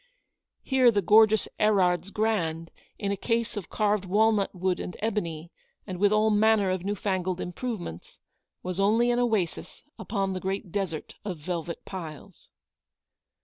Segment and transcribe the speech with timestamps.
[0.63, 5.51] Here the gorgeous Erard's grand, in a case of carved walnut wood and ebony,
[5.85, 8.17] and with all manner of newfangled improvements,
[8.63, 12.49] was only an oasis upon the great desert of velvet piles.